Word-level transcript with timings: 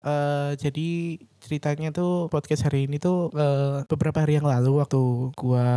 Uh, 0.00 0.56
jadi 0.56 1.20
ceritanya 1.44 1.92
tuh 1.92 2.32
podcast 2.32 2.64
hari 2.64 2.88
ini 2.88 2.96
tuh 2.96 3.28
uh, 3.36 3.84
beberapa 3.84 4.24
hari 4.24 4.40
yang 4.40 4.48
lalu 4.48 4.80
waktu 4.80 5.00
gua 5.36 5.68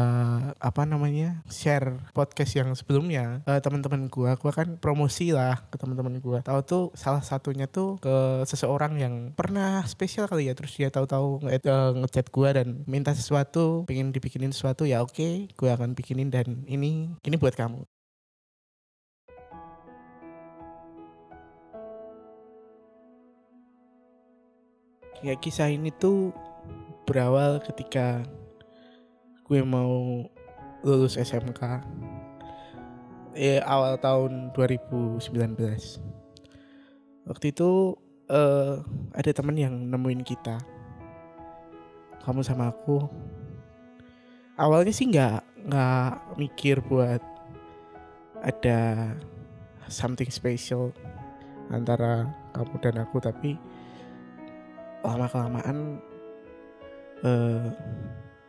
apa 0.64 0.88
namanya 0.88 1.44
share 1.52 2.00
podcast 2.16 2.56
yang 2.56 2.72
sebelumnya 2.72 3.44
uh, 3.44 3.60
teman-teman 3.60 4.08
gua 4.08 4.40
gua 4.40 4.52
kan 4.56 4.80
promosi 4.80 5.36
lah 5.36 5.60
ke 5.68 5.76
teman-teman 5.76 6.24
gua. 6.24 6.40
Tahu 6.40 6.60
tuh 6.64 6.84
salah 6.96 7.20
satunya 7.20 7.68
tuh 7.68 8.00
ke 8.00 8.48
seseorang 8.48 8.96
yang 8.96 9.16
pernah 9.36 9.84
spesial 9.88 10.32
kali 10.32 10.48
ya 10.48 10.56
terus 10.56 10.72
dia 10.76 10.88
tahu-tahu 10.88 11.44
nge 11.44 11.60
uh, 11.68 11.92
ngechat 12.04 12.28
gua 12.32 12.56
dan 12.56 12.88
minta 12.88 13.12
sesuatu 13.12 13.84
pengen 13.88 14.16
dibikinin 14.16 14.56
sesuatu 14.56 14.88
ya 14.88 15.04
oke 15.04 15.20
okay, 15.20 15.52
gua 15.60 15.76
akan 15.76 16.00
bikinin 16.00 16.32
dan 16.32 16.64
ini 16.68 17.12
ini 17.28 17.36
buat 17.36 17.60
kamu 17.60 17.84
ya 25.24 25.34
kisah 25.40 25.72
ini 25.72 25.90
tuh 25.96 26.36
berawal 27.08 27.64
ketika 27.64 28.22
gue 29.48 29.60
mau 29.64 30.28
lulus 30.84 31.16
SMK 31.16 31.82
ya 33.34 33.64
awal 33.66 33.98
tahun 33.98 34.52
2019 34.54 35.24
waktu 37.24 37.46
itu 37.50 37.96
uh, 38.30 38.80
ada 39.12 39.32
teman 39.34 39.58
yang 39.58 39.74
nemuin 39.90 40.24
kita. 40.24 40.60
Kamu 42.24 42.40
sama 42.46 42.72
aku. 42.72 43.04
Awalnya 44.56 44.94
sih 44.94 45.10
nggak 45.10 45.68
nggak 45.68 46.12
mikir 46.40 46.80
buat 46.86 47.20
ada 48.44 49.12
something 49.88 50.30
special 50.30 50.94
antara 51.72 52.28
kamu 52.54 52.76
dan 52.84 52.96
aku 53.02 53.18
tapi 53.24 53.56
lama 55.04 55.28
kelamaan 55.28 56.00
uh, 57.22 57.68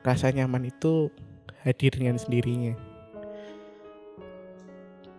rasa 0.06 0.30
nyaman 0.30 0.70
itu 0.70 1.10
hadir 1.66 1.92
dengan 1.92 2.16
sendirinya. 2.16 2.78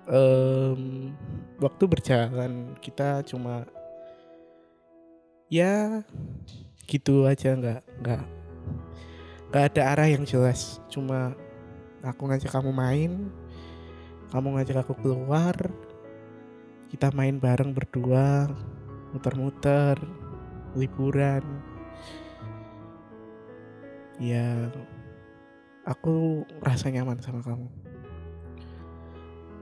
Um, 0.06 1.12
waktu 1.58 1.84
berjalan 1.90 2.78
kita 2.78 3.26
cuma 3.26 3.66
ya 5.50 6.06
gitu 6.86 7.26
aja 7.26 7.58
nggak 7.58 7.82
nggak 8.06 8.24
nggak 9.50 9.64
ada 9.74 9.82
arah 9.92 10.08
yang 10.08 10.24
jelas. 10.24 10.80
Cuma 10.88 11.34
aku 12.06 12.30
ngajak 12.30 12.54
kamu 12.54 12.70
main 12.70 13.34
kamu 14.30 14.58
ngajak 14.58 14.86
aku 14.86 14.94
keluar 15.02 15.56
kita 16.94 17.10
main 17.16 17.42
bareng 17.42 17.74
berdua 17.74 18.52
muter-muter 19.10 19.98
liburan. 20.76 21.44
Ya 24.20 24.72
aku 25.88 26.44
rasa 26.64 26.92
nyaman 26.92 27.20
sama 27.20 27.44
kamu. 27.44 27.68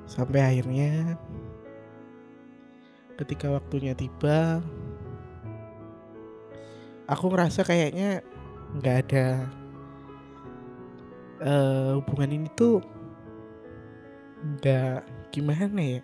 Sampai 0.10 0.42
akhirnya 0.44 1.18
ketika 3.18 3.50
waktunya 3.54 3.94
tiba 3.94 4.60
aku 7.06 7.30
ngerasa 7.30 7.62
kayaknya 7.62 8.26
nggak 8.74 8.98
ada 9.06 9.28
uh, 11.46 11.90
hubungan 12.02 12.42
ini 12.42 12.50
tuh 12.58 12.82
nggak 14.44 15.06
gimana 15.30 15.80
ya 15.80 16.02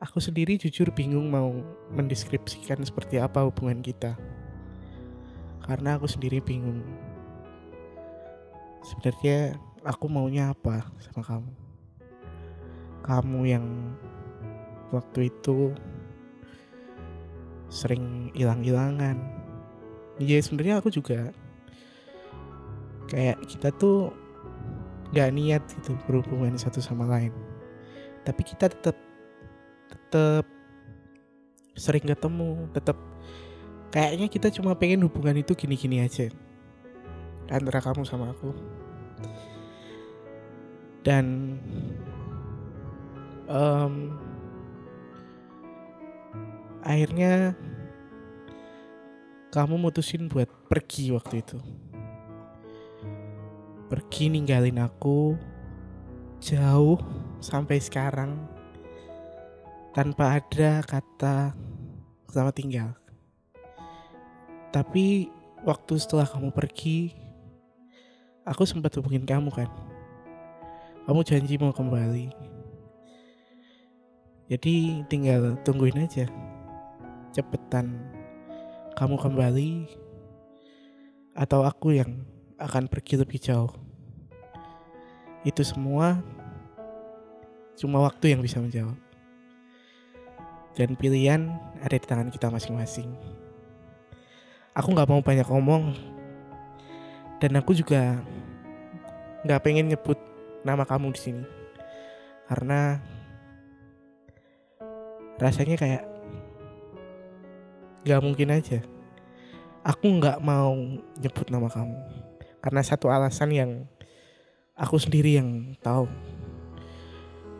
aku 0.00 0.20
sendiri 0.20 0.60
jujur 0.60 0.92
bingung 0.92 1.32
mau 1.32 1.56
mendeskripsikan 1.92 2.84
seperti 2.84 3.16
apa 3.16 3.48
hubungan 3.48 3.80
kita. 3.80 4.16
Karena 5.64 5.96
aku 5.96 6.06
sendiri 6.06 6.38
bingung. 6.44 6.84
Sebenarnya 8.86 9.58
aku 9.82 10.06
maunya 10.06 10.54
apa 10.54 10.86
sama 11.02 11.22
kamu? 11.26 11.52
Kamu 13.02 13.40
yang 13.48 13.66
waktu 14.94 15.32
itu 15.32 15.74
sering 17.66 18.30
hilang-hilangan. 18.36 19.18
Ya 20.22 20.38
sebenarnya 20.38 20.78
aku 20.78 20.94
juga 20.94 21.34
kayak 23.10 23.42
kita 23.46 23.74
tuh 23.74 24.14
gak 25.14 25.34
niat 25.34 25.62
gitu 25.70 25.98
berhubungan 26.06 26.54
satu 26.58 26.78
sama 26.78 27.06
lain. 27.10 27.34
Tapi 28.22 28.42
kita 28.42 28.70
tetap 28.70 29.05
tetap 29.86 30.44
sering 31.76 32.04
ketemu 32.08 32.68
tetap 32.72 32.96
kayaknya 33.92 34.26
kita 34.32 34.48
cuma 34.48 34.72
pengen 34.74 35.04
hubungan 35.04 35.36
itu 35.36 35.52
gini-gini 35.52 36.00
aja 36.00 36.32
antara 37.50 37.78
kamu 37.78 38.02
sama 38.02 38.34
aku. 38.34 38.50
Dan 41.06 41.56
um, 43.46 44.18
akhirnya 46.82 47.54
kamu 49.54 49.78
mutusin 49.78 50.26
buat 50.26 50.50
pergi 50.66 51.14
waktu 51.14 51.46
itu. 51.46 51.58
Pergi 53.86 54.34
ninggalin 54.34 54.82
aku 54.82 55.38
jauh 56.42 56.98
sampai 57.38 57.78
sekarang 57.78 58.55
tanpa 59.96 60.36
ada 60.36 60.84
kata 60.84 61.56
selamat 62.28 62.52
tinggal. 62.52 62.92
Tapi 64.68 65.32
waktu 65.64 65.96
setelah 65.96 66.28
kamu 66.28 66.52
pergi, 66.52 67.16
aku 68.44 68.68
sempat 68.68 68.92
hubungin 69.00 69.24
kamu 69.24 69.48
kan. 69.48 69.72
Kamu 71.08 71.24
janji 71.24 71.56
mau 71.56 71.72
kembali. 71.72 72.28
Jadi 74.52 75.00
tinggal 75.08 75.56
tungguin 75.64 76.04
aja. 76.04 76.28
Cepetan 77.32 77.96
kamu 79.00 79.16
kembali 79.16 79.70
atau 81.32 81.64
aku 81.64 81.96
yang 81.96 82.20
akan 82.60 82.84
pergi 82.84 83.16
lebih 83.16 83.40
jauh. 83.40 83.72
Itu 85.40 85.64
semua 85.64 86.20
cuma 87.80 88.04
waktu 88.04 88.36
yang 88.36 88.44
bisa 88.44 88.60
menjawab 88.60 89.05
dan 90.76 90.92
pilihan 90.92 91.56
ada 91.80 91.96
di 91.96 92.04
tangan 92.04 92.28
kita 92.28 92.52
masing-masing. 92.52 93.08
Aku 94.76 94.92
nggak 94.92 95.08
mau 95.08 95.24
banyak 95.24 95.48
ngomong 95.48 95.96
dan 97.40 97.56
aku 97.56 97.72
juga 97.72 98.20
nggak 99.48 99.62
pengen 99.64 99.88
nyebut 99.88 100.20
nama 100.68 100.84
kamu 100.84 101.16
di 101.16 101.20
sini 101.20 101.44
karena 102.52 103.00
rasanya 105.40 105.80
kayak 105.80 106.04
nggak 108.04 108.20
mungkin 108.22 108.52
aja. 108.52 108.84
Aku 109.80 110.04
nggak 110.20 110.44
mau 110.44 110.76
nyebut 111.16 111.48
nama 111.48 111.72
kamu 111.72 111.96
karena 112.60 112.80
satu 112.84 113.08
alasan 113.08 113.54
yang 113.54 113.70
aku 114.76 115.00
sendiri 115.00 115.40
yang 115.40 115.72
tahu 115.80 116.04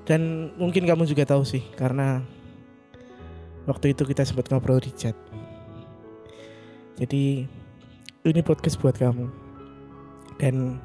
dan 0.05 0.53
mungkin 0.60 0.84
kamu 0.84 1.09
juga 1.09 1.25
tahu 1.25 1.47
sih 1.47 1.65
karena 1.78 2.21
waktu 3.66 3.93
itu 3.93 4.03
kita 4.06 4.22
sempat 4.22 4.49
ngobrol 4.49 4.81
di 4.81 4.94
chat 4.94 5.15
jadi 6.97 7.44
ini 8.27 8.41
podcast 8.43 8.81
buat 8.81 8.97
kamu 8.97 9.28
dan 10.41 10.81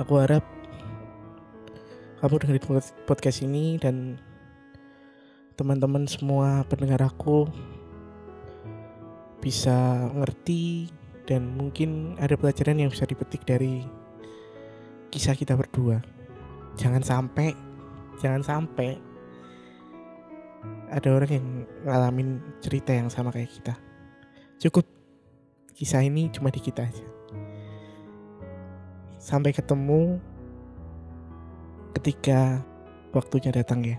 aku 0.00 0.18
harap 0.18 0.42
kamu 2.24 2.34
dengerin 2.40 2.82
podcast 3.04 3.44
ini 3.44 3.76
dan 3.76 4.16
teman-teman 5.54 6.08
semua 6.08 6.66
pendengar 6.66 7.04
aku 7.04 7.46
bisa 9.44 10.08
ngerti 10.16 10.88
dan 11.28 11.52
mungkin 11.52 12.16
ada 12.16 12.36
pelajaran 12.36 12.80
yang 12.80 12.88
bisa 12.88 13.04
dipetik 13.04 13.44
dari 13.44 13.84
kisah 15.12 15.36
kita 15.36 15.54
berdua. 15.54 16.00
Jangan 16.80 17.04
sampai, 17.04 17.52
jangan 18.18 18.42
sampai 18.42 18.98
ada 20.88 21.08
orang 21.12 21.30
yang 21.30 21.46
ngalamin 21.84 22.28
cerita 22.60 22.92
yang 22.92 23.08
sama 23.08 23.32
kayak 23.32 23.50
kita. 23.50 23.74
Cukup 24.60 24.86
kisah 25.74 26.04
ini 26.04 26.30
cuma 26.30 26.48
di 26.48 26.62
kita 26.62 26.86
aja. 26.86 27.06
Sampai 29.18 29.50
ketemu 29.56 30.20
ketika 31.98 32.60
waktunya 33.10 33.50
datang 33.50 33.82
ya. 33.82 33.98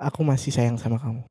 Aku 0.00 0.24
masih 0.24 0.50
sayang 0.50 0.80
sama 0.80 0.96
kamu. 0.96 1.29